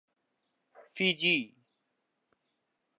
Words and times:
Fiji 0.93 1.55